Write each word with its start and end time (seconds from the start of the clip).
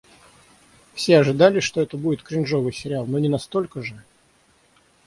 Все 0.95 1.19
ожидали, 1.19 1.59
что 1.59 1.79
это 1.79 1.95
будет 1.95 2.23
кринжовый 2.23 2.73
сериал, 2.73 3.05
но 3.05 3.19
не 3.19 3.29
настолько 3.29 3.83
же! 3.83 4.01